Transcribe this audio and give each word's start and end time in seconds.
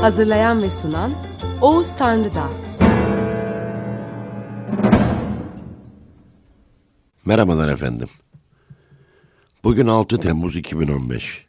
Hazırlayan 0.00 0.62
ve 0.62 0.70
sunan 0.70 1.12
Oğuz 1.60 1.96
Tanrıdağ. 1.96 2.50
Merhabalar 7.24 7.68
efendim. 7.68 8.08
Bugün 9.64 9.86
6 9.86 10.20
Temmuz 10.20 10.56
2015. 10.56 11.46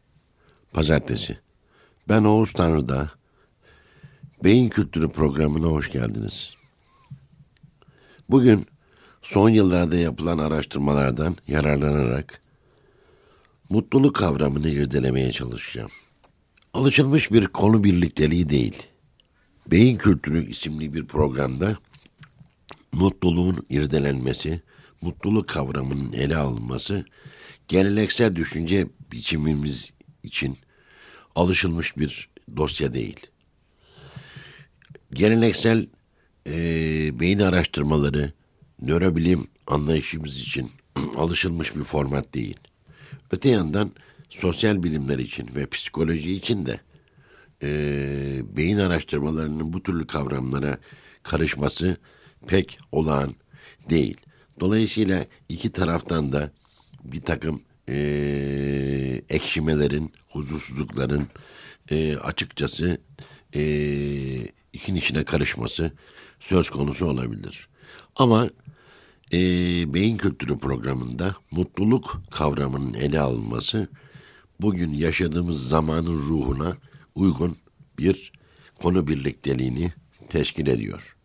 Pazartesi. 0.74 1.38
Ben 2.10 2.24
Oğuz 2.24 2.54
Tanrıdağ. 2.54 3.12
Beyin 4.44 4.70
Kültürü 4.70 5.10
programına 5.10 5.68
hoş 5.68 5.91
geldiniz. 5.91 6.54
Bugün 8.30 8.66
son 9.22 9.49
yıllarda 9.49 9.96
yapılan 9.96 10.38
araştırmalardan 10.38 11.36
yararlanarak 11.48 12.41
mutluluk 13.70 14.16
kavramını 14.16 14.70
irdelemeye 14.70 15.32
çalışacağım. 15.32 15.91
Alışılmış 16.74 17.32
bir 17.32 17.48
konu 17.48 17.84
birlikteliği 17.84 18.50
değil. 18.50 18.84
Beyin 19.72 19.98
Kültürü 19.98 20.50
isimli 20.50 20.94
bir 20.94 21.05
programda 21.05 21.77
mutluluğun 22.91 23.66
irdelenmesi, 23.70 24.62
mutluluk 25.02 25.49
kavramının 25.49 26.14
ele 26.14 26.38
alınması, 26.38 27.05
geleneksel 27.68 28.36
düşünce 28.36 28.88
biçimimiz 29.12 29.92
için 30.24 30.58
alışılmış 31.36 31.98
bir 31.98 32.30
dosya 32.58 32.94
değil. 32.94 33.20
Geleneksel 35.14 35.88
e, 36.48 36.54
beyin 37.20 37.40
araştırmaları, 37.40 38.34
nörobilim 38.82 39.48
anlayışımız 39.68 40.40
için 40.40 40.72
alışılmış 41.18 41.76
bir 41.76 41.84
format 41.84 42.34
değil. 42.34 42.58
Öte 43.32 43.49
yandan 43.49 43.92
sosyal 44.32 44.84
bilimler 44.84 45.20
için 45.20 45.49
ve 45.55 45.65
psikoloji 45.65 46.34
için 46.34 46.65
de 46.65 46.79
e, 47.63 48.57
beyin 48.57 48.77
araştırmalarının 48.77 49.74
bu 49.74 49.84
türlü 49.84 50.07
kavramlara 50.07 50.77
karışması 51.24 51.98
pek 52.48 52.79
olağan 52.91 53.35
değil. 53.90 54.18
Dolayısıyla 54.59 55.26
iki 55.49 55.71
taraftan 55.71 56.32
da 56.32 56.52
bir 57.04 57.21
takım 57.21 57.62
e, 57.90 57.96
ekşimelerin, 59.29 60.13
huzursuzlukların 60.29 61.27
e, 61.91 62.18
açıkçası 62.18 63.02
e, 63.55 63.62
ikin 64.74 64.96
içine 64.96 65.24
karışması 65.24 65.91
söz 66.40 66.69
konusu 66.69 67.07
olabilir. 67.07 67.68
Ama 68.16 68.50
e, 69.34 69.40
beyin 69.94 70.18
kültürü 70.18 70.57
programında 70.57 71.35
mutluluk 71.52 72.22
kavramının 72.31 72.94
ele 72.94 73.19
alınması 73.19 73.88
bugün 74.62 74.94
yaşadığımız 74.94 75.69
zamanın 75.69 76.13
ruhuna 76.13 76.78
uygun 77.16 77.57
bir 77.97 78.31
konu 78.81 79.07
birlikteliğini 79.07 79.94
teşkil 80.29 80.68
ediyor. 80.68 81.16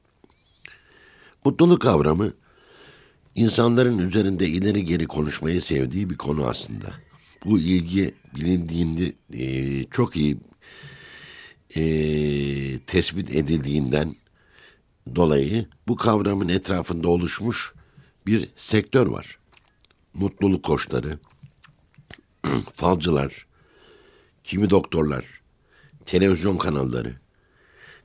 Mutluluk 1.45 1.83
kavramı 1.83 2.33
insanların 3.35 3.99
üzerinde 3.99 4.49
ileri 4.49 4.85
geri 4.85 5.07
konuşmayı 5.07 5.61
sevdiği 5.61 6.11
bir 6.11 6.17
konu 6.17 6.47
aslında. 6.47 6.95
Bu 7.45 7.59
ilgi 7.59 8.15
bilindiğinde 8.35 9.13
e, 9.33 9.85
çok 9.85 10.17
iyi 10.17 10.39
e, 11.77 11.83
tespit 12.79 13.35
edildiğinden 13.35 14.15
dolayı 15.15 15.67
bu 15.89 15.97
kavramın 15.97 16.49
etrafında 16.49 17.09
oluşmuş 17.09 17.75
bir 18.27 18.49
sektör 18.57 19.07
var. 19.07 19.39
Mutluluk 20.15 20.65
koçları, 20.65 21.19
falcılar, 22.75 23.47
kimi 24.45 24.71
doktorlar, 24.71 25.41
televizyon 26.07 26.57
kanalları, 26.57 27.15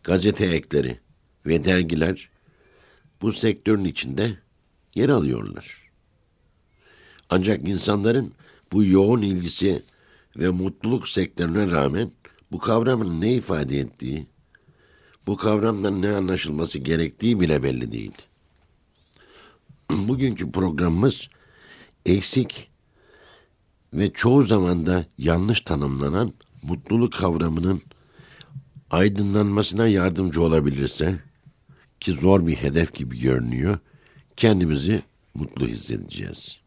gazete 0.04 0.46
ekleri 0.46 1.00
ve 1.46 1.64
dergiler 1.64 2.30
bu 3.22 3.32
sektörün 3.32 3.86
içinde 3.86 4.38
yer 4.96 5.10
alıyorlar. 5.10 5.90
Ancak 7.30 7.70
insanların 7.70 8.34
bu 8.72 8.84
yoğun 8.84 9.22
ilgisi 9.22 9.84
ve 10.38 10.50
mutluluk 10.50 11.10
sektörüne 11.10 11.72
rağmen 11.72 12.12
bu 12.52 12.60
kavramın 12.60 13.22
ne 13.22 13.34
ifade 13.34 13.80
ettiği, 13.80 14.28
bu 15.28 15.38
kavramdan 15.38 16.02
ne 16.02 16.10
anlaşılması 16.16 16.80
gerektiği 16.80 17.40
bile 17.40 17.64
belli 17.64 17.92
değil. 17.92 18.18
Bugünkü 19.92 20.52
programımız 20.52 21.30
eksik 22.06 22.71
ve 23.94 24.14
çoğu 24.14 24.44
zaman 24.44 24.86
da 24.86 25.06
yanlış 25.18 25.62
tanımlanan 25.62 26.34
mutluluk 26.64 27.14
kavramının 27.14 27.82
aydınlanmasına 28.92 29.88
yardımcı 29.88 30.42
olabilirse 30.42 31.20
ki 32.00 32.12
zor 32.12 32.48
bir 32.48 32.56
hedef 32.56 32.94
gibi 32.94 33.20
görünüyor, 33.20 33.80
kendimizi 34.38 35.02
mutlu 35.34 35.68
hissedeceğiz. 35.68 36.58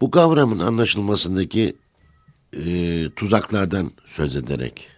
Bu 0.00 0.10
kavramın 0.10 0.58
anlaşılmasındaki 0.58 1.76
e, 2.52 3.10
tuzaklardan 3.16 3.90
söz 4.04 4.36
ederek 4.36 4.88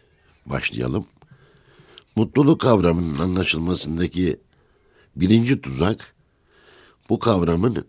başlayalım. 0.46 1.06
Mutluluk 2.16 2.60
kavramının 2.60 3.18
anlaşılmasındaki 3.18 4.40
birinci 5.16 5.60
tuzak, 5.60 6.14
bu 7.08 7.18
kavramın 7.18 7.86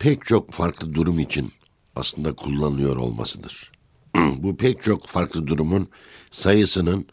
pek 0.00 0.24
çok 0.24 0.52
farklı 0.52 0.94
durum 0.94 1.18
için 1.18 1.52
aslında 1.96 2.32
kullanılıyor 2.32 2.96
olmasıdır. 2.96 3.72
bu 4.16 4.56
pek 4.56 4.82
çok 4.82 5.06
farklı 5.06 5.46
durumun 5.46 5.88
sayısının 6.30 7.06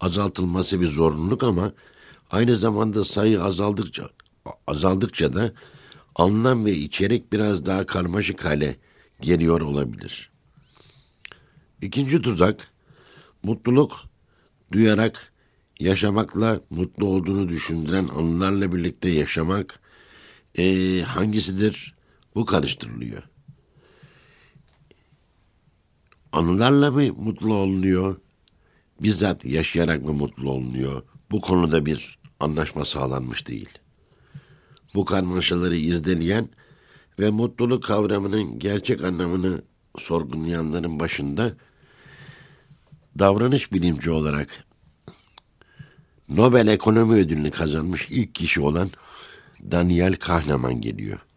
azaltılması 0.00 0.80
bir 0.80 0.86
zorunluluk 0.86 1.42
ama 1.42 1.72
aynı 2.30 2.56
zamanda 2.56 3.04
sayı 3.04 3.42
azaldıkça 3.42 4.08
azaldıkça 4.66 5.34
da 5.34 5.52
anlam 6.14 6.64
ve 6.64 6.74
içerik 6.74 7.32
biraz 7.32 7.66
daha 7.66 7.86
karmaşık 7.86 8.44
hale 8.44 8.76
geliyor 9.20 9.60
olabilir. 9.60 10.30
İkinci 11.82 12.22
tuzak, 12.22 12.70
mutluluk 13.42 14.00
duyarak 14.72 15.32
yaşamakla 15.80 16.60
mutlu 16.70 17.06
olduğunu 17.06 17.48
düşündüren 17.48 18.08
anılarla 18.16 18.72
birlikte 18.72 19.10
yaşamak 19.10 19.80
e, 20.58 21.00
hangisidir? 21.02 21.97
Bu 22.38 22.44
karıştırılıyor. 22.44 23.22
Anılarla 26.32 26.90
mı 26.90 27.02
mutlu 27.02 27.54
olunuyor? 27.54 28.16
Bizzat 29.02 29.44
yaşayarak 29.44 30.04
mı 30.04 30.12
mutlu 30.12 30.50
olunuyor? 30.50 31.02
Bu 31.30 31.40
konuda 31.40 31.86
bir 31.86 32.18
anlaşma 32.40 32.84
sağlanmış 32.84 33.48
değil. 33.48 33.68
Bu 34.94 35.04
karmaşaları 35.04 35.76
irdeleyen 35.76 36.48
ve 37.18 37.30
mutluluk 37.30 37.84
kavramının 37.84 38.58
gerçek 38.58 39.04
anlamını 39.04 39.62
sorgulayanların 39.96 41.00
başında 41.00 41.56
davranış 43.18 43.72
bilimci 43.72 44.10
olarak 44.10 44.64
Nobel 46.28 46.66
Ekonomi 46.66 47.14
Ödülünü 47.14 47.50
kazanmış 47.50 48.10
ilk 48.10 48.34
kişi 48.34 48.60
olan 48.60 48.90
Daniel 49.70 50.16
Kahneman 50.16 50.80
geliyor. 50.80 51.27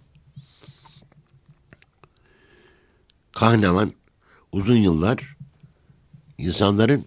Kahneman 3.32 3.94
uzun 4.52 4.76
yıllar 4.76 5.38
insanların 6.38 7.06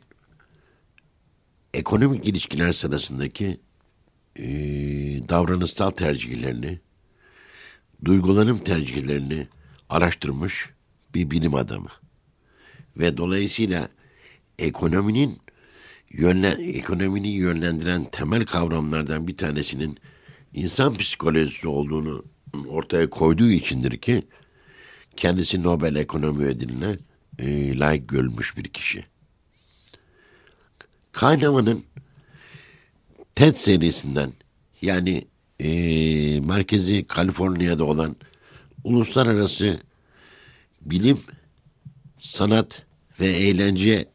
ekonomik 1.75 2.27
ilişkiler 2.27 2.73
sırasındaki 2.73 3.61
e, 4.37 4.45
davranışsal 5.29 5.91
tercihlerini, 5.91 6.81
duygulanım 8.05 8.59
tercihlerini 8.59 9.49
araştırmış 9.89 10.71
bir 11.15 11.31
bilim 11.31 11.55
adamı. 11.55 11.89
Ve 12.97 13.17
dolayısıyla 13.17 13.89
ekonominin 14.59 15.39
yönlen, 16.11 16.59
ekonomini 16.61 17.29
yönlendiren 17.29 18.05
temel 18.05 18.47
kavramlardan 18.47 19.29
bir 19.29 19.37
tanesinin 19.37 19.99
insan 20.55 20.95
psikolojisi 20.95 21.69
olduğunu 21.69 22.25
ortaya 22.69 23.11
koyduğu 23.11 23.51
içindir 23.51 23.99
ki 23.99 24.23
kendisi 25.17 25.63
Nobel 25.63 25.95
Ekonomi 25.95 26.45
Ödülüne 26.45 26.97
e, 27.39 27.79
layık 27.79 28.09
görülmüş 28.09 28.57
bir 28.57 28.65
kişi. 28.65 29.05
Kahneman'ın 31.13 31.85
TED 33.35 33.55
serisinden 33.55 34.33
yani 34.83 35.27
e, 35.61 35.71
merkezi 36.41 37.05
Kaliforniya'da 37.07 37.85
olan 37.85 38.17
uluslararası 38.85 39.81
bilim, 40.81 41.19
sanat 42.19 42.83
ve 43.21 43.27
eğlence 43.27 44.09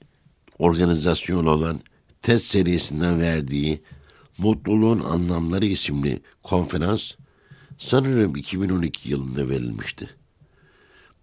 organizasyonu 0.60 1.50
olan 1.50 1.80
TED 2.22 2.40
serisinden 2.40 3.20
verdiği 3.20 3.82
Mutluluğun 4.38 5.00
Anlamları 5.00 5.66
isimli 5.66 6.22
konferans 6.44 7.12
sanırım 7.78 8.36
2012 8.36 9.10
yılında 9.10 9.50
verilmişti. 9.50 10.19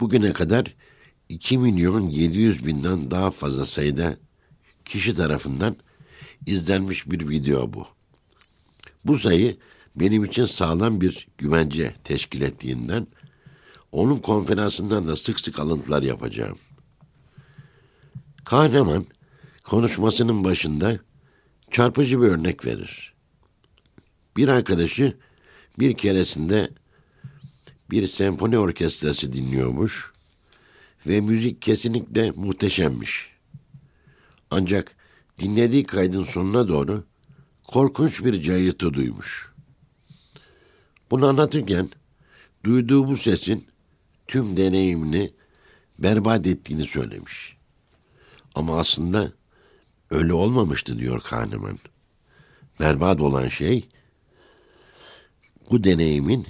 Bugüne 0.00 0.32
kadar 0.32 0.74
2 1.28 1.58
milyon 1.58 2.00
700 2.00 2.66
binden 2.66 3.10
daha 3.10 3.30
fazla 3.30 3.64
sayıda 3.64 4.16
kişi 4.84 5.14
tarafından 5.14 5.76
izlenmiş 6.46 7.10
bir 7.10 7.28
video 7.28 7.72
bu. 7.72 7.86
Bu 9.04 9.18
sayı 9.18 9.56
benim 9.96 10.24
için 10.24 10.44
sağlam 10.44 11.00
bir 11.00 11.28
güvence 11.38 11.94
teşkil 12.04 12.42
ettiğinden 12.42 13.06
onun 13.92 14.16
konferansından 14.16 15.08
da 15.08 15.16
sık 15.16 15.40
sık 15.40 15.58
alıntılar 15.58 16.02
yapacağım. 16.02 16.58
Kahraman 18.44 19.06
konuşmasının 19.64 20.44
başında 20.44 20.98
çarpıcı 21.70 22.22
bir 22.22 22.26
örnek 22.26 22.64
verir. 22.64 23.14
Bir 24.36 24.48
arkadaşı 24.48 25.16
bir 25.78 25.96
keresinde 25.96 26.70
bir 27.90 28.06
senfoni 28.06 28.58
orkestrası 28.58 29.32
dinliyormuş 29.32 30.12
ve 31.06 31.20
müzik 31.20 31.62
kesinlikle 31.62 32.30
muhteşemmiş. 32.30 33.30
Ancak 34.50 34.96
dinlediği 35.40 35.84
kaydın 35.84 36.22
sonuna 36.22 36.68
doğru 36.68 37.04
korkunç 37.68 38.24
bir 38.24 38.42
cayırtı 38.42 38.94
duymuş. 38.94 39.52
Bunu 41.10 41.26
anlatırken 41.26 41.88
duyduğu 42.64 43.06
bu 43.06 43.16
sesin 43.16 43.66
tüm 44.26 44.56
deneyimini 44.56 45.32
berbat 45.98 46.46
ettiğini 46.46 46.84
söylemiş. 46.84 47.56
Ama 48.54 48.78
aslında 48.78 49.32
öyle 50.10 50.32
olmamıştı 50.32 50.98
diyor 50.98 51.20
Kahneman. 51.20 51.78
Berbat 52.80 53.20
olan 53.20 53.48
şey 53.48 53.88
bu 55.70 55.84
deneyimin 55.84 56.46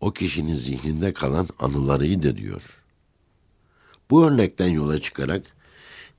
o 0.00 0.10
kişinin 0.10 0.56
zihninde 0.56 1.12
kalan 1.12 1.48
anılarıydı 1.58 2.36
diyor. 2.36 2.82
Bu 4.10 4.26
örnekten 4.26 4.68
yola 4.68 5.00
çıkarak 5.00 5.42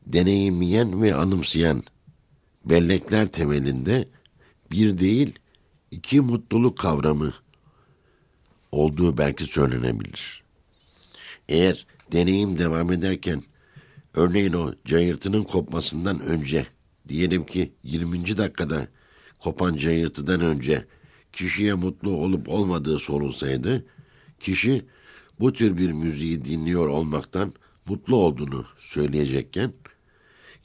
deneyimleyen 0.05 1.01
ve 1.01 1.15
anımsayan 1.15 1.83
bellekler 2.65 3.27
temelinde 3.27 4.07
bir 4.71 4.99
değil 4.99 5.39
iki 5.91 6.21
mutluluk 6.21 6.77
kavramı 6.77 7.33
olduğu 8.71 9.17
belki 9.17 9.45
söylenebilir. 9.45 10.43
Eğer 11.49 11.85
deneyim 12.11 12.57
devam 12.57 12.91
ederken 12.91 13.43
örneğin 14.13 14.53
o 14.53 14.73
cayırtının 14.85 15.43
kopmasından 15.43 16.19
önce 16.19 16.67
diyelim 17.07 17.45
ki 17.45 17.73
20. 17.83 18.37
dakikada 18.37 18.87
kopan 19.39 19.75
cayırtıdan 19.75 20.41
önce 20.41 20.85
kişiye 21.33 21.73
mutlu 21.73 22.11
olup 22.11 22.49
olmadığı 22.49 22.99
sorulsaydı 22.99 23.85
kişi 24.39 24.85
bu 25.39 25.53
tür 25.53 25.77
bir 25.77 25.91
müziği 25.91 26.45
dinliyor 26.45 26.87
olmaktan 26.87 27.53
mutlu 27.85 28.15
olduğunu 28.15 28.65
söyleyecekken 28.77 29.73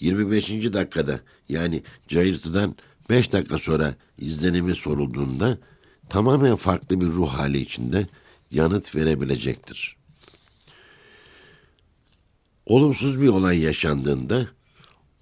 25. 0.00 0.50
dakikada 0.50 1.20
yani 1.48 1.82
cayırtıdan 2.08 2.76
5 3.10 3.32
dakika 3.32 3.58
sonra 3.58 3.94
izlenimi 4.18 4.74
sorulduğunda 4.74 5.58
tamamen 6.08 6.54
farklı 6.54 7.00
bir 7.00 7.06
ruh 7.06 7.28
hali 7.28 7.60
içinde 7.60 8.06
yanıt 8.50 8.96
verebilecektir. 8.96 9.96
Olumsuz 12.66 13.22
bir 13.22 13.28
olay 13.28 13.58
yaşandığında 13.58 14.46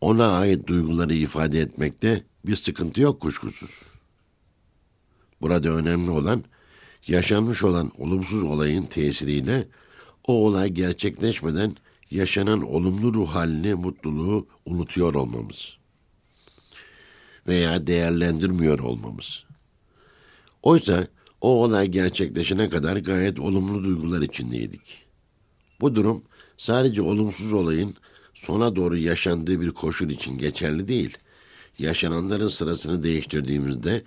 ona 0.00 0.26
ait 0.26 0.66
duyguları 0.66 1.14
ifade 1.14 1.60
etmekte 1.60 2.24
bir 2.46 2.54
sıkıntı 2.56 3.00
yok 3.00 3.20
kuşkusuz. 3.20 3.82
Burada 5.42 5.68
önemli 5.68 6.10
olan 6.10 6.44
yaşanmış 7.06 7.64
olan 7.64 7.92
olumsuz 7.98 8.44
olayın 8.44 8.82
tesiriyle 8.82 9.68
o 10.26 10.32
olay 10.32 10.68
gerçekleşmeden 10.68 11.76
yaşanan 12.10 12.62
olumlu 12.62 13.14
ruh 13.14 13.28
halini, 13.28 13.74
mutluluğu 13.74 14.46
unutuyor 14.66 15.14
olmamız 15.14 15.76
veya 17.46 17.86
değerlendirmiyor 17.86 18.78
olmamız. 18.78 19.44
Oysa 20.62 21.06
o 21.40 21.48
olay 21.64 21.88
gerçekleşene 21.88 22.68
kadar 22.68 22.96
gayet 22.96 23.40
olumlu 23.40 23.84
duygular 23.84 24.22
içindeydik. 24.22 25.06
Bu 25.80 25.94
durum 25.94 26.22
sadece 26.58 27.02
olumsuz 27.02 27.52
olayın 27.52 27.94
sona 28.34 28.76
doğru 28.76 28.96
yaşandığı 28.96 29.60
bir 29.60 29.70
koşul 29.70 30.10
için 30.10 30.38
geçerli 30.38 30.88
değil. 30.88 31.18
Yaşananların 31.78 32.48
sırasını 32.48 33.02
değiştirdiğimizde 33.02 34.02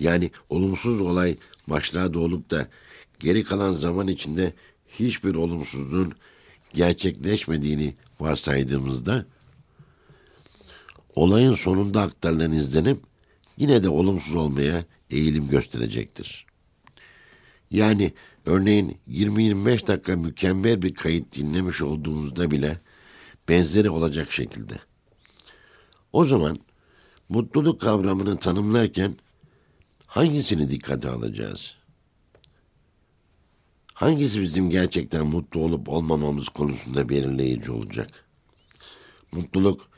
yani 0.00 0.30
olumsuz 0.48 1.00
olay 1.00 1.36
başlarda 1.66 2.18
olup 2.18 2.50
da 2.50 2.68
geri 3.20 3.44
kalan 3.44 3.72
zaman 3.72 4.08
içinde 4.08 4.52
hiçbir 4.88 5.34
olumsuzluğun 5.34 6.12
gerçekleşmediğini 6.74 7.94
varsaydığımızda 8.20 9.26
olayın 11.14 11.54
sonunda 11.54 12.02
aktarılan 12.02 12.52
izlenim 12.52 13.00
yine 13.56 13.82
de 13.82 13.88
olumsuz 13.88 14.34
olmaya 14.34 14.84
eğilim 15.10 15.48
gösterecektir. 15.48 16.46
Yani 17.70 18.12
örneğin 18.46 18.96
20-25 19.08 19.86
dakika 19.86 20.16
mükemmel 20.16 20.82
bir 20.82 20.94
kayıt 20.94 21.36
dinlemiş 21.36 21.82
olduğunuzda 21.82 22.50
bile 22.50 22.80
benzeri 23.48 23.90
olacak 23.90 24.32
şekilde. 24.32 24.74
O 26.12 26.24
zaman 26.24 26.58
mutluluk 27.28 27.80
kavramını 27.80 28.36
tanımlarken 28.36 29.16
hangisini 30.08 30.70
dikkate 30.70 31.10
alacağız? 31.10 31.74
Hangisi 33.94 34.42
bizim 34.42 34.70
gerçekten 34.70 35.26
mutlu 35.26 35.60
olup 35.60 35.88
olmamamız 35.88 36.48
konusunda 36.48 37.08
belirleyici 37.08 37.72
olacak? 37.72 38.24
Mutluluk 39.32 39.88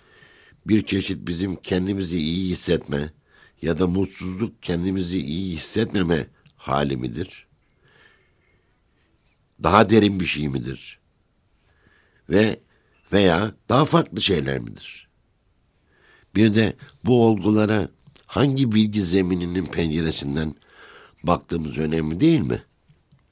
bir 0.66 0.86
çeşit 0.86 1.28
bizim 1.28 1.56
kendimizi 1.56 2.18
iyi 2.18 2.50
hissetme 2.50 3.12
ya 3.62 3.78
da 3.78 3.86
mutsuzluk 3.86 4.62
kendimizi 4.62 5.20
iyi 5.20 5.56
hissetmeme 5.56 6.26
hali 6.56 6.96
midir? 6.96 7.46
Daha 9.62 9.90
derin 9.90 10.20
bir 10.20 10.26
şey 10.26 10.48
midir? 10.48 10.98
Ve 12.30 12.60
veya 13.12 13.54
daha 13.68 13.84
farklı 13.84 14.22
şeyler 14.22 14.58
midir? 14.58 15.08
Bir 16.34 16.54
de 16.54 16.76
bu 17.04 17.26
olgulara 17.26 17.88
hangi 18.30 18.72
bilgi 18.72 19.02
zemininin 19.02 19.66
penceresinden 19.66 20.54
baktığımız 21.22 21.78
önemli 21.78 22.20
değil 22.20 22.40
mi? 22.40 22.62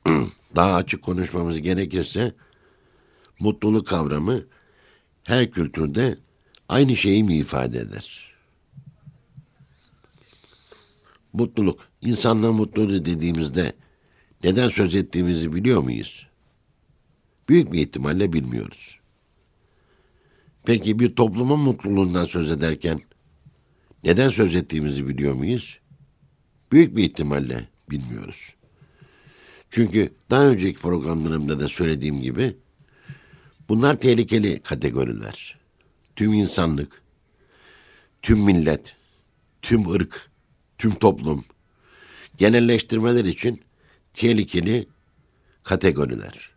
Daha 0.56 0.74
açık 0.74 1.02
konuşmamız 1.02 1.60
gerekirse 1.60 2.34
mutluluk 3.40 3.86
kavramı 3.86 4.44
her 5.26 5.50
kültürde 5.50 6.18
aynı 6.68 6.96
şeyi 6.96 7.24
mi 7.24 7.36
ifade 7.36 7.78
eder? 7.78 8.34
Mutluluk, 11.32 11.80
insanla 12.00 12.52
mutluluğu 12.52 13.04
dediğimizde 13.04 13.72
neden 14.44 14.68
söz 14.68 14.94
ettiğimizi 14.94 15.54
biliyor 15.54 15.82
muyuz? 15.82 16.26
Büyük 17.48 17.72
bir 17.72 17.80
ihtimalle 17.80 18.32
bilmiyoruz. 18.32 18.98
Peki 20.64 20.98
bir 20.98 21.16
toplumun 21.16 21.60
mutluluğundan 21.60 22.24
söz 22.24 22.50
ederken 22.50 23.00
neden 24.04 24.28
söz 24.28 24.54
ettiğimizi 24.54 25.08
biliyor 25.08 25.34
muyuz? 25.34 25.78
Büyük 26.72 26.96
bir 26.96 27.04
ihtimalle 27.04 27.68
bilmiyoruz. 27.90 28.54
Çünkü 29.70 30.12
daha 30.30 30.46
önceki 30.46 30.78
programlarımda 30.78 31.60
da 31.60 31.68
söylediğim 31.68 32.22
gibi 32.22 32.56
bunlar 33.68 34.00
tehlikeli 34.00 34.60
kategoriler. 34.60 35.58
Tüm 36.16 36.32
insanlık, 36.32 37.02
tüm 38.22 38.38
millet, 38.38 38.96
tüm 39.62 39.90
ırk, 39.90 40.30
tüm 40.78 40.94
toplum 40.94 41.44
genelleştirmeler 42.38 43.24
için 43.24 43.62
tehlikeli 44.12 44.88
kategoriler. 45.62 46.50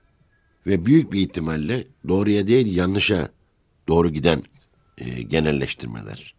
Ve 0.67 0.85
büyük 0.85 1.13
bir 1.13 1.21
ihtimalle 1.21 1.87
doğruya 2.07 2.47
değil 2.47 2.75
yanlışa 2.75 3.31
doğru 3.87 4.09
giden 4.09 4.43
e, 4.97 5.21
genelleştirmeler. 5.21 6.35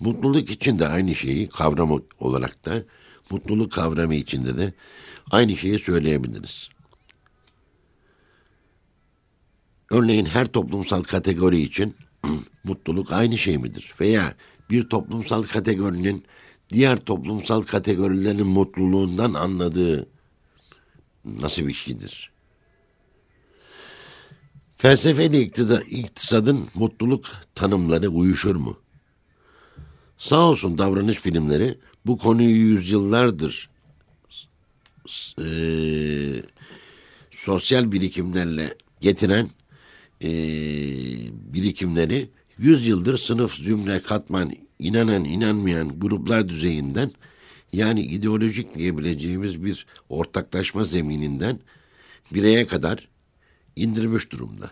Mutluluk 0.00 0.50
için 0.50 0.78
de 0.78 0.88
aynı 0.88 1.14
şeyi 1.14 1.48
kavram 1.48 2.00
olarak 2.20 2.64
da 2.64 2.84
mutluluk 3.30 3.72
kavramı 3.72 4.14
içinde 4.14 4.56
de 4.56 4.74
aynı 5.30 5.56
şeyi 5.56 5.78
söyleyebiliriz. 5.78 6.68
Örneğin 9.90 10.24
her 10.24 10.46
toplumsal 10.46 11.02
kategori 11.02 11.60
için 11.60 11.96
mutluluk 12.64 13.12
aynı 13.12 13.38
şey 13.38 13.58
midir? 13.58 13.94
Veya 14.00 14.34
bir 14.70 14.88
toplumsal 14.88 15.42
kategorinin 15.42 16.24
diğer 16.72 16.96
toplumsal 16.96 17.62
kategorilerin 17.62 18.46
mutluluğundan 18.46 19.34
anladığı 19.34 20.08
nasıl 21.24 21.66
bir 21.66 21.74
şeydir? 21.74 22.30
Felsefeyle 24.76 25.40
iktida, 25.40 25.80
iktisadın 25.80 26.68
mutluluk 26.74 27.26
tanımları 27.54 28.08
uyuşur 28.08 28.56
mu? 28.56 28.85
Sağ 30.18 30.48
olsun 30.48 30.78
davranış 30.78 31.24
bilimleri 31.24 31.78
bu 32.06 32.18
konuyu 32.18 32.56
yüzyıllardır 32.56 33.70
e, 35.38 35.48
sosyal 37.30 37.92
birikimlerle 37.92 38.74
getiren 39.00 39.48
e, 40.22 40.30
birikimleri 41.54 42.30
yüzyıldır 42.58 43.18
sınıf, 43.18 43.54
zümre, 43.54 44.00
katman, 44.00 44.52
inanan, 44.78 45.24
inanmayan 45.24 46.00
gruplar 46.00 46.48
düzeyinden 46.48 47.10
yani 47.72 48.00
ideolojik 48.00 48.74
diyebileceğimiz 48.74 49.64
bir 49.64 49.86
ortaklaşma 50.08 50.84
zemininden 50.84 51.60
bireye 52.34 52.66
kadar 52.66 53.08
indirmiş 53.76 54.32
durumda. 54.32 54.70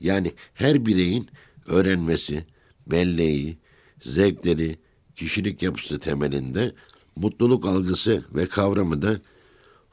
Yani 0.00 0.32
her 0.54 0.86
bireyin 0.86 1.28
öğrenmesi, 1.66 2.44
belleği, 2.86 3.58
zevkleri, 4.00 4.78
kişilik 5.16 5.62
yapısı 5.62 5.98
temelinde 5.98 6.74
mutluluk 7.16 7.66
algısı 7.66 8.24
ve 8.34 8.46
kavramı 8.46 9.02
da 9.02 9.20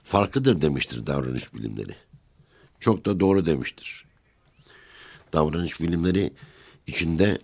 farklıdır 0.03 0.61
demiştir 0.61 1.07
davranış 1.07 1.53
bilimleri. 1.53 1.95
Çok 2.79 3.05
da 3.05 3.19
doğru 3.19 3.45
demiştir. 3.45 4.05
Davranış 5.33 5.81
bilimleri 5.81 6.33
içinde 6.87 7.39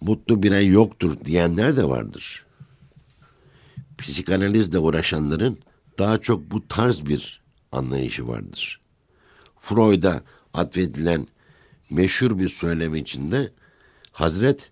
mutlu 0.00 0.42
birey 0.42 0.66
yoktur 0.66 1.16
diyenler 1.24 1.76
de 1.76 1.84
vardır. 1.84 2.46
Psikanalizle 3.98 4.78
uğraşanların 4.78 5.58
daha 5.98 6.18
çok 6.18 6.50
bu 6.50 6.68
tarz 6.68 7.06
bir 7.06 7.40
anlayışı 7.72 8.28
vardır. 8.28 8.80
Freud'a 9.60 10.22
atfedilen 10.54 11.26
meşhur 11.90 12.38
bir 12.38 12.48
söylem 12.48 12.94
içinde 12.94 13.52
Hazret 14.12 14.70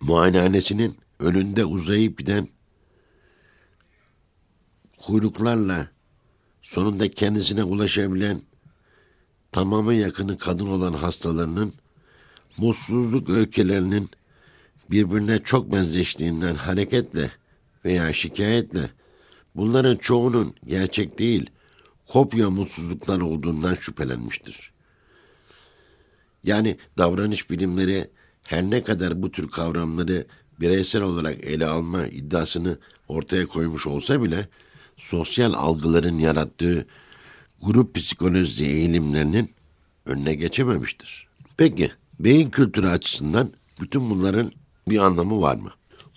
muayenehanesinin 0.00 0.96
önünde 1.20 1.64
uzayıp 1.64 2.18
giden 2.18 2.48
kuyruklarla 4.98 5.88
sonunda 6.62 7.10
kendisine 7.10 7.64
ulaşabilen 7.64 8.40
tamamı 9.52 9.94
yakını 9.94 10.38
kadın 10.38 10.66
olan 10.66 10.92
hastalarının 10.92 11.72
mutsuzluk 12.56 13.30
öykülerinin 13.30 14.10
birbirine 14.90 15.38
çok 15.42 15.72
benzeştiğinden 15.72 16.54
hareketle 16.54 17.30
veya 17.84 18.12
şikayetle 18.12 18.90
bunların 19.56 19.96
çoğunun 19.96 20.54
gerçek 20.66 21.18
değil, 21.18 21.50
kopya 22.06 22.50
mutsuzluklar 22.50 23.20
olduğundan 23.20 23.74
şüphelenmiştir. 23.74 24.72
Yani 26.44 26.78
davranış 26.98 27.50
bilimleri 27.50 28.10
her 28.48 28.62
ne 28.62 28.82
kadar 28.82 29.22
bu 29.22 29.30
tür 29.30 29.48
kavramları 29.48 30.26
bireysel 30.60 31.02
olarak 31.02 31.44
ele 31.44 31.66
alma 31.66 32.06
iddiasını 32.06 32.78
ortaya 33.08 33.46
koymuş 33.46 33.86
olsa 33.86 34.22
bile 34.22 34.48
sosyal 34.96 35.52
algıların 35.52 36.18
yarattığı 36.18 36.86
grup 37.62 37.94
psikolojisi 37.94 38.64
eğilimlerinin 38.66 39.50
önüne 40.06 40.34
geçememiştir. 40.34 41.26
Peki 41.56 41.90
beyin 42.20 42.50
kültürü 42.50 42.88
açısından 42.88 43.52
bütün 43.80 44.10
bunların 44.10 44.52
bir 44.88 44.98
anlamı 44.98 45.40
var 45.40 45.56
mı? 45.56 45.70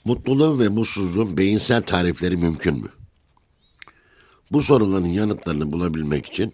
Mutluluğun 0.06 0.60
ve 0.60 0.68
mutsuzluğun 0.68 1.38
beyinsel 1.38 1.82
tarifleri 1.82 2.38
mümkün 2.38 2.76
mü? 2.76 2.90
Bu 4.52 4.62
soruların 4.62 5.08
yanıtlarını 5.08 5.72
bulabilmek 5.72 6.26
için 6.26 6.54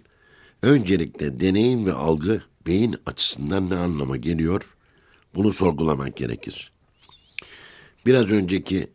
öncelikle 0.61 1.39
deneyim 1.39 1.85
ve 1.85 1.93
algı 1.93 2.41
beyin 2.67 2.95
açısından 3.05 3.69
ne 3.69 3.75
anlama 3.75 4.17
geliyor 4.17 4.76
bunu 5.37 5.53
sorgulamak 5.53 6.17
gerekir. 6.17 6.71
Biraz 8.05 8.31
önceki 8.31 8.87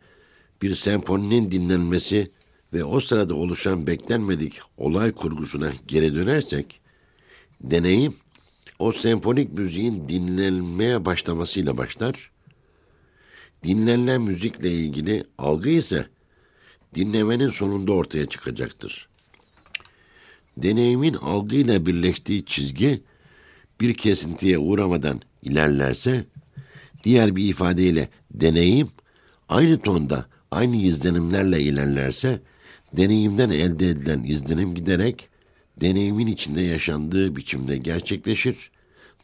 bir 0.61 0.75
senfoninin 0.75 1.51
dinlenmesi 1.51 2.31
ve 2.73 2.83
o 2.83 2.99
sırada 2.99 3.35
oluşan 3.35 3.87
beklenmedik 3.87 4.59
olay 4.77 5.11
kurgusuna 5.11 5.71
geri 5.87 6.15
dönersek, 6.15 6.81
deneyim 7.61 8.13
o 8.79 8.91
senfonik 8.91 9.53
müziğin 9.53 10.09
dinlenmeye 10.09 11.05
başlamasıyla 11.05 11.77
başlar. 11.77 12.31
Dinlenilen 13.63 14.21
müzikle 14.21 14.71
ilgili 14.71 15.23
algı 15.37 15.69
ise 15.69 16.07
dinlemenin 16.95 17.49
sonunda 17.49 17.91
ortaya 17.93 18.25
çıkacaktır. 18.25 19.07
Deneyimin 20.57 21.13
algıyla 21.13 21.85
birleştiği 21.85 22.45
çizgi 22.45 23.01
bir 23.81 23.93
kesintiye 23.93 24.57
uğramadan 24.57 25.21
ilerlerse, 25.41 26.25
diğer 27.03 27.35
bir 27.35 27.49
ifadeyle 27.49 28.09
deneyim 28.31 28.87
aynı 29.49 29.77
tonda, 29.77 30.25
aynı 30.51 30.75
izlenimlerle 30.75 31.61
ilerlerse, 31.61 32.41
deneyimden 32.97 33.49
elde 33.49 33.89
edilen 33.89 34.23
izlenim 34.23 34.75
giderek 34.75 35.29
deneyimin 35.81 36.27
içinde 36.27 36.61
yaşandığı 36.61 37.35
biçimde 37.35 37.77
gerçekleşir. 37.77 38.71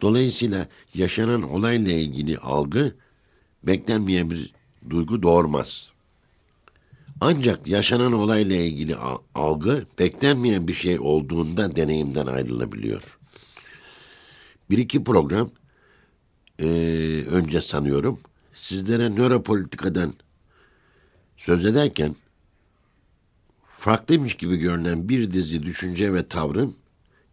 Dolayısıyla 0.01 0.67
yaşanan 0.95 1.41
olayla 1.41 1.91
ilgili 1.91 2.37
algı 2.37 2.95
beklenmeyen 3.63 4.31
bir 4.31 4.53
duygu 4.89 5.23
doğurmaz. 5.23 5.89
Ancak 7.21 7.67
yaşanan 7.67 8.13
olayla 8.13 8.55
ilgili 8.55 8.95
algı 9.35 9.85
beklenmeyen 9.99 10.67
bir 10.67 10.73
şey 10.73 10.99
olduğunda 10.99 11.75
deneyimden 11.75 12.25
ayrılabiliyor. 12.25 13.19
Bir 14.69 14.77
iki 14.77 15.03
program 15.03 15.49
e, 16.59 16.65
önce 17.31 17.61
sanıyorum 17.61 18.19
sizlere 18.53 19.09
nöropolitikadan 19.09 20.13
söz 21.37 21.65
ederken 21.65 22.15
farklıymış 23.75 24.33
gibi 24.33 24.57
görünen 24.57 25.09
bir 25.09 25.31
dizi 25.31 25.63
düşünce 25.63 26.13
ve 26.13 26.27
tavrın 26.27 26.75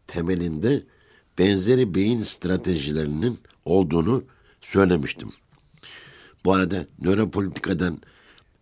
temelinde 0.07 0.83
benzeri 1.39 1.95
beyin 1.95 2.21
stratejilerinin 2.21 3.39
olduğunu 3.65 4.25
söylemiştim. 4.61 5.33
Bu 6.45 6.53
arada 6.53 6.87
nöropolitikadan 7.01 7.99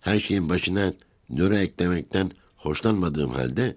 her 0.01 0.19
şeyin 0.19 0.49
başına 0.49 0.95
nöro 1.31 1.55
eklemekten 1.55 2.31
hoşlanmadığım 2.57 3.31
halde 3.31 3.77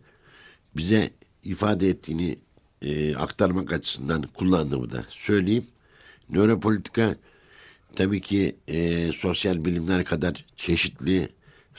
bize 0.76 1.10
ifade 1.44 1.90
ettiğini 1.90 2.38
e, 2.82 3.16
aktarmak 3.16 3.74
açısından 3.74 4.22
kullandığımı 4.22 4.92
da 4.92 5.06
söyleyeyim. 5.10 5.66
Nöropolitika 6.30 7.16
tabii 7.96 8.22
ki 8.22 8.56
e, 8.68 9.12
sosyal 9.12 9.66
bilimler 9.66 10.06
kadar 10.06 10.46
çeşitli 10.56 11.30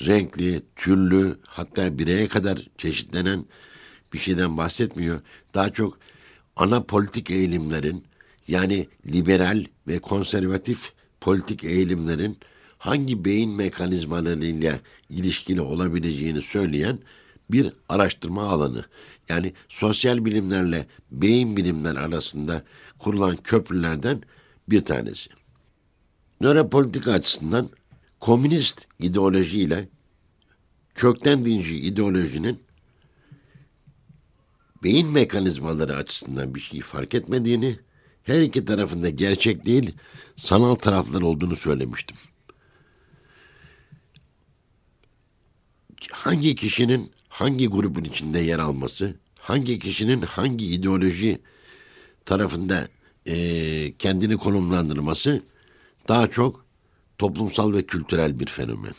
renkli, 0.06 0.62
türlü 0.76 1.36
hatta 1.46 1.98
bireye 1.98 2.26
kadar 2.26 2.68
çeşitlenen 2.78 3.44
bir 4.12 4.18
şeyden 4.18 4.56
bahsetmiyor. 4.56 5.20
Daha 5.54 5.72
çok 5.72 5.98
ana 6.56 6.82
politik 6.82 7.30
eğilimlerin 7.30 8.04
yani 8.48 8.88
liberal 9.06 9.64
ve 9.88 9.98
konservatif 9.98 10.92
politik 11.20 11.64
eğilimlerin 11.64 12.38
hangi 12.78 13.24
beyin 13.24 13.50
mekanizmalarıyla 13.50 14.80
ilişkili 15.10 15.60
olabileceğini 15.60 16.42
söyleyen 16.42 16.98
bir 17.50 17.72
araştırma 17.88 18.42
alanı. 18.42 18.84
Yani 19.28 19.52
sosyal 19.68 20.24
bilimlerle 20.24 20.86
beyin 21.10 21.56
bilimler 21.56 21.96
arasında 21.96 22.62
kurulan 22.98 23.36
köprülerden 23.36 24.22
bir 24.70 24.84
tanesi. 24.84 25.30
Nöropolitika 26.40 27.12
açısından 27.12 27.68
komünist 28.20 28.88
ideolojiyle 28.98 29.88
kökten 30.94 31.44
dinci 31.44 31.78
ideolojinin 31.78 32.60
beyin 34.82 35.08
mekanizmaları 35.08 35.96
açısından 35.96 36.54
bir 36.54 36.60
şey 36.60 36.80
fark 36.80 37.14
etmediğini, 37.14 37.78
her 38.22 38.40
iki 38.40 38.64
tarafında 38.64 39.08
gerçek 39.08 39.64
değil, 39.64 39.94
sanal 40.36 40.74
taraflar 40.74 41.22
olduğunu 41.22 41.56
söylemiştim. 41.56 42.16
Hangi 46.12 46.54
kişinin 46.54 47.12
hangi 47.28 47.66
grubun 47.68 48.04
içinde 48.04 48.38
yer 48.38 48.58
alması, 48.58 49.14
hangi 49.38 49.78
kişinin 49.78 50.22
hangi 50.22 50.66
ideoloji 50.66 51.38
tarafında 52.24 52.88
e, 53.28 53.94
kendini 53.98 54.36
konumlandırması 54.36 55.42
daha 56.08 56.26
çok 56.26 56.66
toplumsal 57.18 57.72
ve 57.72 57.86
kültürel 57.86 58.40
bir 58.40 58.46
fenomen. 58.46 58.94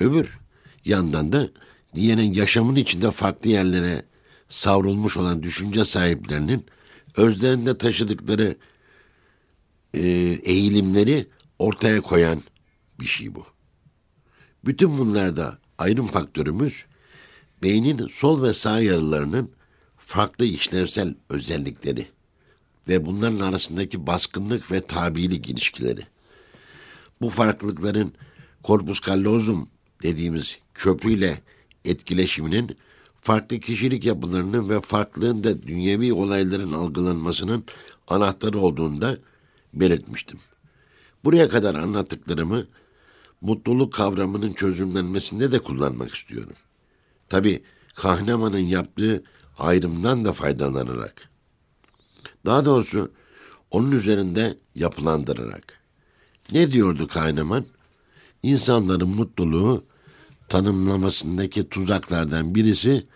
Öbür 0.00 0.38
yandan 0.84 1.32
da 1.32 1.48
diyenin 1.94 2.34
yaşamın 2.34 2.76
içinde 2.76 3.10
farklı 3.10 3.50
yerlere 3.50 4.04
savrulmuş 4.48 5.16
olan 5.16 5.42
düşünce 5.42 5.84
sahiplerinin 5.84 6.66
özlerinde 7.16 7.78
taşıdıkları 7.78 8.56
e, 9.94 10.00
eğilimleri 10.44 11.26
ortaya 11.58 12.00
koyan 12.00 12.42
bir 13.00 13.06
şey 13.06 13.34
bu. 13.34 13.46
Bütün 14.64 14.98
bunlarda 14.98 15.58
ayrım 15.78 16.06
faktörümüz 16.06 16.86
beynin 17.62 18.06
sol 18.06 18.42
ve 18.42 18.52
sağ 18.52 18.80
yarılarının 18.80 19.52
farklı 19.96 20.44
işlevsel 20.44 21.14
özellikleri 21.30 22.17
ve 22.88 23.06
bunların 23.06 23.40
arasındaki 23.40 24.06
baskınlık 24.06 24.72
ve 24.72 24.80
tabilik 24.80 25.50
ilişkileri. 25.50 26.00
Bu 27.20 27.30
farklılıkların 27.30 28.12
korpus 28.62 29.00
callosum 29.00 29.68
dediğimiz 30.02 30.58
köprüyle 30.74 31.40
etkileşiminin 31.84 32.76
farklı 33.20 33.60
kişilik 33.60 34.04
yapılarının 34.04 34.68
ve 34.68 34.80
farklılığın 34.80 35.44
da 35.44 35.62
dünyevi 35.62 36.12
olayların 36.12 36.72
algılanmasının 36.72 37.64
anahtarı 38.08 38.58
olduğunda 38.58 39.18
belirtmiştim. 39.74 40.38
Buraya 41.24 41.48
kadar 41.48 41.74
anlattıklarımı 41.74 42.66
mutluluk 43.40 43.92
kavramının 43.92 44.52
çözümlenmesinde 44.52 45.52
de 45.52 45.58
kullanmak 45.58 46.14
istiyorum. 46.14 46.56
Tabi 47.28 47.62
Kahneman'ın 47.94 48.58
yaptığı 48.58 49.22
ayrımdan 49.58 50.24
da 50.24 50.32
faydalanarak. 50.32 51.28
Daha 52.46 52.64
doğrusu 52.64 53.12
onun 53.70 53.92
üzerinde 53.92 54.58
yapılandırarak. 54.74 55.80
Ne 56.52 56.70
diyordu 56.70 57.06
Kahneman? 57.06 57.64
İnsanların 58.42 59.08
mutluluğu 59.08 59.84
tanımlamasındaki 60.48 61.68
tuzaklardan 61.68 62.54
birisi 62.54 63.06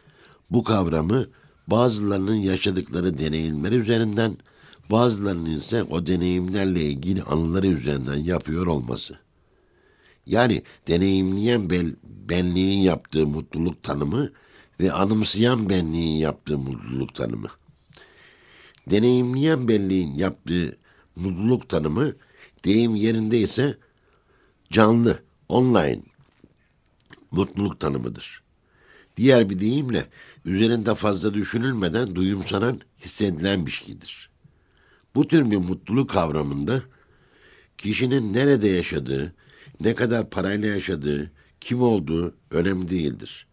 bu 0.51 0.65
kavramı 0.65 1.27
bazılarının 1.67 2.35
yaşadıkları 2.35 3.19
deneyimleri 3.19 3.75
üzerinden, 3.75 4.37
bazılarının 4.91 5.51
ise 5.51 5.83
o 5.83 6.07
deneyimlerle 6.07 6.85
ilgili 6.85 7.23
anıları 7.23 7.67
üzerinden 7.67 8.19
yapıyor 8.19 8.67
olması. 8.67 9.19
Yani 10.27 10.63
deneyimleyen 10.89 11.71
benliğin 12.05 12.83
yaptığı 12.83 13.27
mutluluk 13.27 13.83
tanımı 13.83 14.31
ve 14.81 14.93
anımsayan 14.93 15.69
benliğin 15.69 16.17
yaptığı 16.17 16.59
mutluluk 16.59 17.15
tanımı. 17.15 17.49
Deneyimleyen 18.91 19.69
benliğin 19.69 20.15
yaptığı 20.15 20.77
mutluluk 21.17 21.69
tanımı 21.69 22.13
deyim 22.65 22.95
yerinde 22.95 23.39
ise 23.39 23.79
canlı, 24.71 25.23
online 25.49 26.03
mutluluk 27.31 27.81
tanımıdır. 27.81 28.43
Diğer 29.17 29.51
bir 29.51 29.61
deyimle 29.61 30.07
üzerinde 30.45 30.95
fazla 30.95 31.35
düşünülmeden 31.35 32.15
duyumsanan, 32.15 32.81
hissedilen 33.01 33.67
bir 33.67 33.71
şeydir. 33.71 34.31
Bu 35.15 35.29
tür 35.29 35.51
bir 35.51 35.57
mutluluk 35.57 36.11
kavramında 36.11 36.83
kişinin 37.79 38.33
nerede 38.33 38.69
yaşadığı, 38.69 39.35
ne 39.81 39.95
kadar 39.95 40.31
parayla 40.31 40.69
yaşadığı, 40.69 41.31
kim 41.61 41.83
olduğu 41.83 42.35
önemli 42.51 42.91
değildir. 42.91 43.47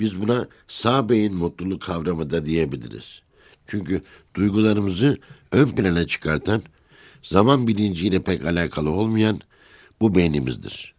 Biz 0.00 0.20
buna 0.20 0.48
sağ 0.68 1.08
beyin 1.08 1.34
mutluluk 1.34 1.82
kavramı 1.82 2.30
da 2.30 2.46
diyebiliriz. 2.46 3.22
Çünkü 3.66 4.02
duygularımızı 4.40 5.18
ön 5.52 5.66
plana 5.66 6.06
çıkartan, 6.06 6.62
zaman 7.22 7.66
bilinciyle 7.66 8.22
pek 8.22 8.44
alakalı 8.44 8.90
olmayan 8.90 9.40
bu 10.00 10.14
beynimizdir. 10.14 10.94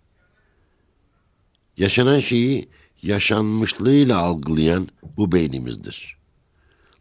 Yaşanan 1.78 2.20
şeyi 2.20 2.70
yaşanmışlığıyla 3.02 4.18
algılayan 4.18 4.88
bu 5.18 5.32
beynimizdir. 5.32 6.18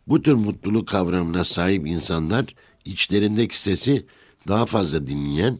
Bu 0.06 0.22
tür 0.22 0.34
mutluluk 0.34 0.88
kavramına 0.88 1.44
sahip 1.44 1.86
insanlar 1.86 2.54
içlerindeki 2.84 3.60
sesi 3.60 4.06
daha 4.48 4.66
fazla 4.66 5.06
dinleyen, 5.06 5.58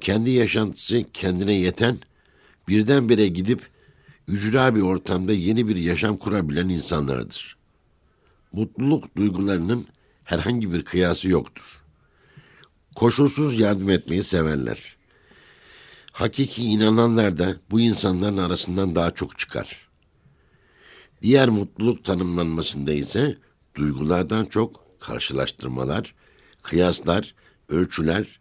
kendi 0.00 0.30
yaşantısı 0.30 1.04
kendine 1.12 1.54
yeten, 1.54 1.98
birdenbire 2.68 3.28
gidip 3.28 3.68
ücra 4.28 4.74
bir 4.74 4.80
ortamda 4.80 5.32
yeni 5.32 5.68
bir 5.68 5.76
yaşam 5.76 6.16
kurabilen 6.16 6.68
insanlardır. 6.68 7.56
Mutluluk 8.52 9.16
duygularının 9.16 9.86
herhangi 10.30 10.72
bir 10.72 10.84
kıyası 10.84 11.28
yoktur. 11.28 11.82
Koşulsuz 12.94 13.58
yardım 13.58 13.90
etmeyi 13.90 14.24
severler. 14.24 14.96
Hakiki 16.12 16.64
inananlar 16.64 17.38
da 17.38 17.56
bu 17.70 17.80
insanların 17.80 18.36
arasından 18.36 18.94
daha 18.94 19.10
çok 19.10 19.38
çıkar. 19.38 19.88
Diğer 21.22 21.48
mutluluk 21.48 22.04
tanımlanmasında 22.04 22.92
ise 22.92 23.38
duygulardan 23.74 24.44
çok 24.44 25.00
karşılaştırmalar, 25.00 26.14
kıyaslar, 26.62 27.34
ölçüler 27.68 28.40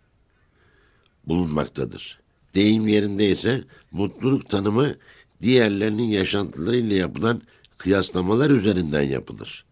bulunmaktadır. 1.25 2.19
Deyim 2.55 2.87
yerinde 2.87 3.29
ise 3.29 3.63
mutluluk 3.91 4.49
tanımı 4.49 4.95
diğerlerinin 5.41 6.07
yaşantılarıyla 6.07 6.95
yapılan 6.95 7.41
kıyaslamalar 7.77 8.49
üzerinden 8.49 9.03
yapılır. 9.03 9.65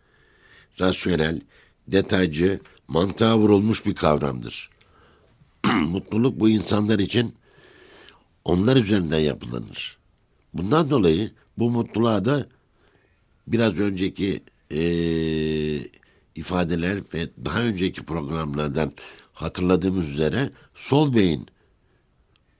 Rasyonel, 0.79 1.41
detaycı, 1.87 2.59
mantığa 2.87 3.37
vurulmuş 3.37 3.85
bir 3.85 3.95
kavramdır. 3.95 4.69
mutluluk 5.87 6.39
bu 6.39 6.49
insanlar 6.49 6.99
için 6.99 7.35
onlar 8.45 8.77
üzerinden 8.77 9.19
yapılanır. 9.19 9.97
Bundan 10.53 10.89
dolayı 10.89 11.31
bu 11.57 11.69
mutluluğa 11.69 12.25
da 12.25 12.47
biraz 13.47 13.79
önceki 13.79 14.43
e, 14.71 14.81
ifadeler 16.35 16.99
ve 17.13 17.29
daha 17.45 17.61
önceki 17.61 18.03
programlardan 18.03 18.91
hatırladığımız 19.33 20.11
üzere 20.11 20.49
sol 20.75 21.15
beyin 21.15 21.47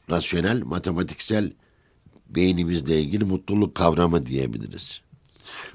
rasyonel, 0.10 0.63
matematiksel 0.63 1.52
beynimizle 2.30 3.02
ilgili 3.02 3.24
mutluluk 3.24 3.76
kavramı 3.76 4.26
diyebiliriz. 4.26 5.02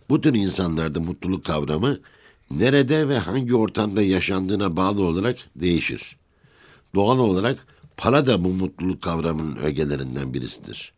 Bu 0.08 0.20
tür 0.20 0.34
insanlarda 0.34 1.00
mutluluk 1.00 1.44
kavramı 1.44 1.98
nerede 2.58 3.08
ve 3.08 3.18
hangi 3.18 3.54
ortamda 3.54 4.02
yaşandığına 4.02 4.76
bağlı 4.76 5.02
olarak 5.02 5.36
değişir. 5.56 6.16
Doğal 6.94 7.18
olarak 7.18 7.66
para 7.96 8.26
da 8.26 8.44
bu 8.44 8.48
mutluluk 8.48 9.02
kavramının 9.02 9.56
ögelerinden 9.56 10.34
birisidir. 10.34 10.92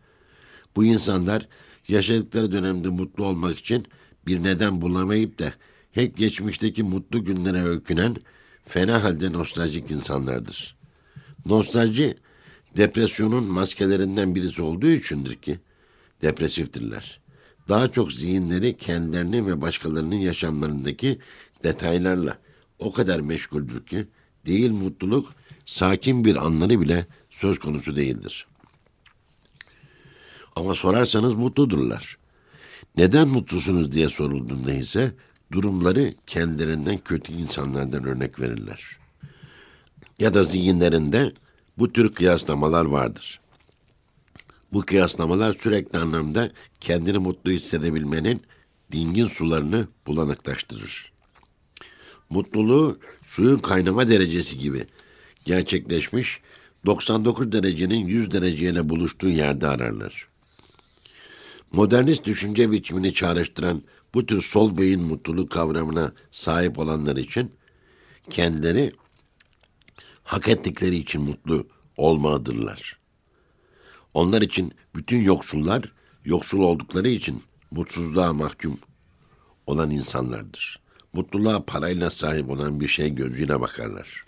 Bu 0.76 0.84
insanlar 0.84 1.48
yaşadıkları 1.88 2.52
dönemde 2.52 2.88
mutlu 2.88 3.24
olmak 3.24 3.58
için 3.58 3.86
bir 4.26 4.42
neden 4.42 4.80
bulamayıp 4.80 5.38
da 5.38 5.52
hep 5.92 6.16
geçmişteki 6.16 6.82
mutlu 6.82 7.24
günlere 7.24 7.62
öykünen 7.62 8.16
fena 8.64 9.02
halde 9.02 9.32
nostaljik 9.32 9.90
insanlardır. 9.90 10.76
Nostalji 11.46 12.16
depresyonun 12.76 13.44
maskelerinden 13.44 14.34
birisi 14.34 14.62
olduğu 14.62 14.90
içindir 14.90 15.34
ki 15.34 15.58
depresiftirler. 16.22 17.23
Daha 17.68 17.92
çok 17.92 18.12
zihinleri 18.12 18.76
kendilerini 18.76 19.46
ve 19.46 19.60
başkalarının 19.60 20.14
yaşamlarındaki 20.14 21.18
detaylarla 21.64 22.38
o 22.78 22.92
kadar 22.92 23.20
meşguldür 23.20 23.86
ki 23.86 24.06
değil 24.46 24.70
mutluluk 24.70 25.32
sakin 25.66 26.24
bir 26.24 26.46
anları 26.46 26.80
bile 26.80 27.06
söz 27.30 27.58
konusu 27.58 27.96
değildir. 27.96 28.46
Ama 30.56 30.74
sorarsanız 30.74 31.34
mutludurlar. 31.34 32.18
Neden 32.96 33.28
mutlusunuz 33.28 33.92
diye 33.92 34.08
sorulduğunda 34.08 34.72
ise 34.72 35.14
durumları 35.52 36.14
kendilerinden 36.26 36.98
kötü 36.98 37.32
insanlardan 37.32 38.04
örnek 38.04 38.40
verirler. 38.40 38.98
Ya 40.18 40.34
da 40.34 40.44
zihinlerinde 40.44 41.32
bu 41.78 41.92
tür 41.92 42.14
kıyaslamalar 42.14 42.84
vardır. 42.84 43.40
Bu 44.74 44.80
kıyaslamalar 44.80 45.52
sürekli 45.52 45.98
anlamda 45.98 46.50
kendini 46.80 47.18
mutlu 47.18 47.50
hissedebilmenin 47.50 48.42
dingin 48.92 49.26
sularını 49.26 49.88
bulanıklaştırır. 50.06 51.12
Mutluluğu 52.30 52.98
suyun 53.22 53.58
kaynama 53.58 54.08
derecesi 54.08 54.58
gibi 54.58 54.86
gerçekleşmiş 55.44 56.40
99 56.86 57.52
derecenin 57.52 58.06
100 58.06 58.30
dereceyle 58.30 58.88
buluştuğu 58.88 59.28
yerde 59.28 59.68
ararlar. 59.68 60.28
Modernist 61.72 62.24
düşünce 62.24 62.70
biçimini 62.70 63.14
çağrıştıran 63.14 63.82
bu 64.14 64.26
tür 64.26 64.42
sol 64.42 64.78
beyin 64.78 65.02
mutluluk 65.02 65.50
kavramına 65.50 66.12
sahip 66.30 66.78
olanlar 66.78 67.16
için 67.16 67.52
kendileri 68.30 68.92
hak 70.24 70.48
ettikleri 70.48 70.96
için 70.96 71.22
mutlu 71.22 71.66
olmadırlar. 71.96 73.03
Onlar 74.14 74.42
için 74.42 74.72
bütün 74.94 75.22
yoksullar 75.22 75.92
yoksul 76.24 76.60
oldukları 76.60 77.08
için 77.08 77.42
mutsuzluğa 77.70 78.32
mahkum 78.32 78.78
olan 79.66 79.90
insanlardır. 79.90 80.80
Mutluluğa 81.12 81.64
parayla 81.64 82.10
sahip 82.10 82.50
olan 82.50 82.80
bir 82.80 82.88
şey 82.88 83.14
gözüne 83.14 83.60
bakarlar. 83.60 84.24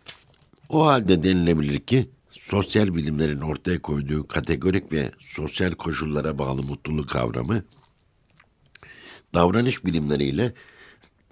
O 0.68 0.87
halde 0.87 1.22
denilebilir 1.22 1.81
ki 1.81 2.11
sosyal 2.31 2.94
bilimlerin 2.94 3.40
ortaya 3.40 3.83
koyduğu 3.83 4.29
kategorik 4.29 4.92
ve 4.92 5.11
sosyal 5.20 5.72
koşullara 5.72 6.38
bağlı 6.38 6.62
mutluluk 6.62 7.09
kavramı 7.09 7.64
davranış 9.35 9.85
bilimleriyle 9.85 10.55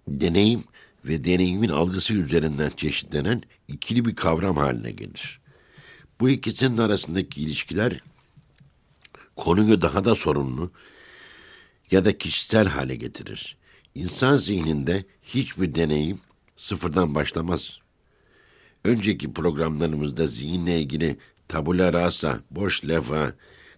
deneyim 0.09 0.65
ve 1.05 1.25
deneyimin 1.25 1.69
algısı 1.69 2.15
üzerinden 2.15 2.71
çeşitlenen 2.77 3.43
ikili 3.69 4.05
bir 4.05 4.17
kavram 4.17 4.57
haline 4.57 4.91
gelir. 4.91 5.41
Bu 6.21 6.31
ikisinin 6.31 6.79
arasındaki 6.79 7.41
ilişkiler 7.41 8.01
konuyu 9.37 9.83
daha 9.83 10.05
da 10.05 10.15
sorunlu 10.15 10.71
ya 11.91 12.05
da 12.05 12.19
kişisel 12.19 12.69
hale 12.69 12.97
getirir. 12.97 13.57
İnsan 13.95 14.37
zihninde 14.37 15.05
hiçbir 15.23 15.75
deneyim 15.75 16.19
sıfırdan 16.57 17.15
başlamaz. 17.15 17.79
Önceki 18.85 19.33
programlarımızda 19.33 20.27
zihinle 20.27 20.81
ilgili 20.81 21.17
tabula 21.49 21.93
rasa, 21.93 22.41
boş 22.51 22.85
lefa 22.85 23.33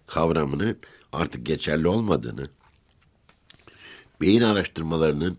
kavramının 0.07 0.77
artık 1.13 1.45
geçerli 1.45 1.87
olmadığını, 1.87 2.47
beyin 4.21 4.41
araştırmalarının 4.41 5.37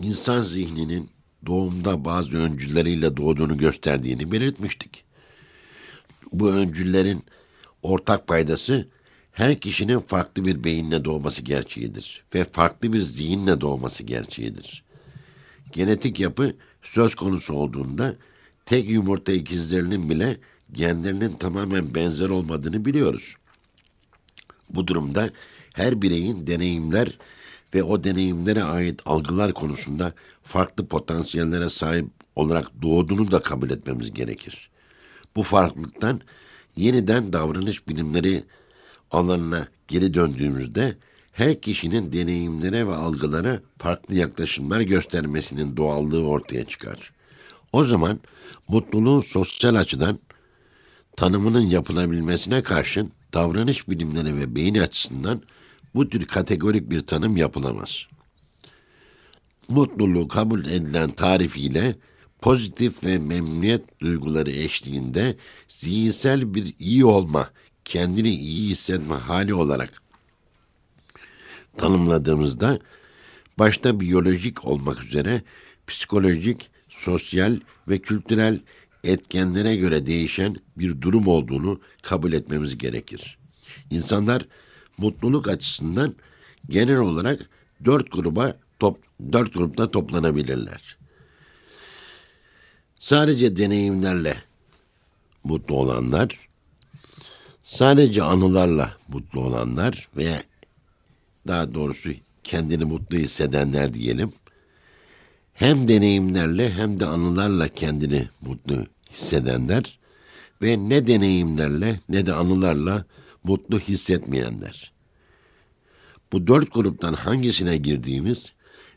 insan 0.00 0.42
zihninin 0.42 1.10
doğumda 1.46 2.04
bazı 2.04 2.36
öncülleriyle 2.36 3.16
doğduğunu 3.16 3.56
gösterdiğini 3.56 4.32
belirtmiştik. 4.32 5.04
Bu 6.32 6.50
öncüllerin 6.50 7.24
ortak 7.82 8.26
paydası 8.26 8.88
her 9.34 9.60
kişinin 9.60 9.98
farklı 9.98 10.44
bir 10.44 10.64
beyinle 10.64 11.04
doğması 11.04 11.42
gerçeğidir 11.42 12.24
ve 12.34 12.44
farklı 12.44 12.92
bir 12.92 13.00
zihinle 13.00 13.60
doğması 13.60 14.02
gerçeğidir. 14.02 14.84
Genetik 15.72 16.20
yapı 16.20 16.54
söz 16.82 17.14
konusu 17.14 17.54
olduğunda 17.54 18.16
tek 18.66 18.90
yumurta 18.90 19.32
ikizlerinin 19.32 20.10
bile 20.10 20.40
genlerinin 20.72 21.32
tamamen 21.32 21.94
benzer 21.94 22.28
olmadığını 22.28 22.84
biliyoruz. 22.84 23.34
Bu 24.70 24.86
durumda 24.86 25.30
her 25.74 26.02
bireyin 26.02 26.46
deneyimler 26.46 27.18
ve 27.74 27.82
o 27.82 28.04
deneyimlere 28.04 28.62
ait 28.62 29.00
algılar 29.06 29.52
konusunda 29.52 30.12
farklı 30.42 30.86
potansiyellere 30.86 31.68
sahip 31.68 32.06
olarak 32.36 32.82
doğduğunu 32.82 33.30
da 33.30 33.42
kabul 33.42 33.70
etmemiz 33.70 34.12
gerekir. 34.12 34.70
Bu 35.36 35.42
farklılıktan 35.42 36.20
yeniden 36.76 37.32
davranış 37.32 37.88
bilimleri 37.88 38.44
alanına 39.14 39.68
geri 39.88 40.14
döndüğümüzde 40.14 40.96
her 41.32 41.60
kişinin 41.60 42.12
deneyimlere 42.12 42.86
ve 42.86 42.94
algılara 42.94 43.60
farklı 43.78 44.14
yaklaşımlar 44.14 44.80
göstermesinin 44.80 45.76
doğallığı 45.76 46.26
ortaya 46.28 46.64
çıkar. 46.64 47.12
O 47.72 47.84
zaman 47.84 48.20
mutluluğun 48.68 49.20
sosyal 49.20 49.74
açıdan 49.74 50.18
tanımının 51.16 51.60
yapılabilmesine 51.66 52.62
karşın 52.62 53.12
davranış 53.34 53.88
bilimleri 53.88 54.36
ve 54.36 54.54
beyin 54.54 54.74
açısından 54.74 55.42
bu 55.94 56.08
tür 56.08 56.26
kategorik 56.26 56.90
bir 56.90 57.00
tanım 57.00 57.36
yapılamaz. 57.36 58.06
Mutluluğu 59.68 60.28
kabul 60.28 60.64
edilen 60.64 61.10
tarifiyle 61.10 61.96
pozitif 62.40 63.04
ve 63.04 63.18
memnuniyet 63.18 64.00
duyguları 64.00 64.50
eşliğinde 64.50 65.36
zihinsel 65.68 66.54
bir 66.54 66.74
iyi 66.78 67.04
olma, 67.04 67.50
kendini 67.84 68.30
iyi 68.30 68.70
hissetme 68.70 69.14
hali 69.14 69.54
olarak 69.54 70.02
tanımladığımızda 71.76 72.78
başta 73.58 74.00
biyolojik 74.00 74.64
olmak 74.64 75.02
üzere 75.02 75.42
psikolojik, 75.86 76.70
sosyal 76.88 77.60
ve 77.88 77.98
kültürel 77.98 78.60
etkenlere 79.04 79.76
göre 79.76 80.06
değişen 80.06 80.56
bir 80.76 81.00
durum 81.00 81.26
olduğunu 81.26 81.80
kabul 82.02 82.32
etmemiz 82.32 82.78
gerekir. 82.78 83.38
İnsanlar 83.90 84.46
mutluluk 84.98 85.48
açısından 85.48 86.14
genel 86.68 86.98
olarak 86.98 87.50
dört 87.84 88.12
gruba 88.12 88.56
top, 88.78 88.98
dört 89.32 89.54
grupta 89.54 89.90
toplanabilirler. 89.90 90.96
Sadece 93.00 93.56
deneyimlerle 93.56 94.36
mutlu 95.44 95.74
olanlar, 95.74 96.48
sadece 97.74 98.22
anılarla 98.22 98.96
mutlu 99.08 99.40
olanlar 99.40 100.08
veya 100.16 100.42
daha 101.46 101.74
doğrusu 101.74 102.10
kendini 102.44 102.84
mutlu 102.84 103.16
hissedenler 103.16 103.94
diyelim. 103.94 104.32
Hem 105.52 105.88
deneyimlerle 105.88 106.70
hem 106.72 107.00
de 107.00 107.06
anılarla 107.06 107.68
kendini 107.68 108.28
mutlu 108.40 108.86
hissedenler 109.10 109.98
ve 110.62 110.88
ne 110.88 111.06
deneyimlerle 111.06 112.00
ne 112.08 112.26
de 112.26 112.32
anılarla 112.32 113.04
mutlu 113.44 113.80
hissetmeyenler. 113.80 114.92
Bu 116.32 116.46
dört 116.46 116.74
gruptan 116.74 117.12
hangisine 117.12 117.76
girdiğimiz 117.76 118.44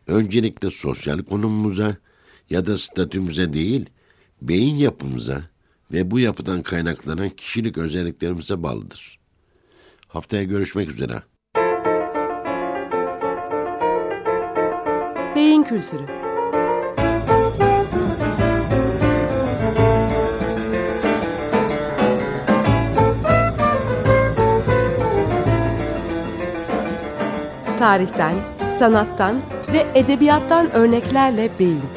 öncelikle 0.08 0.70
sosyal 0.70 1.20
konumumuza 1.20 1.98
ya 2.50 2.66
da 2.66 2.78
statümüze 2.78 3.54
değil, 3.54 3.86
beyin 4.42 4.76
yapımıza 4.76 5.44
ve 5.92 6.12
bu 6.12 6.20
yapıdan 6.20 6.62
kaynaklanan 6.62 7.30
kişilik 7.30 7.78
özelliklerimize 7.78 8.64
bağlıdır. 8.64 9.20
Haftaya 10.08 10.44
görüşmek 10.44 10.90
üzere. 10.90 11.24
Beyin 15.36 15.64
Kültürü 15.64 16.28
Tarihten, 27.78 28.36
sanattan 28.80 29.42
ve 29.74 29.86
edebiyattan 29.96 30.72
örneklerle 30.72 31.50
beyin. 31.60 31.97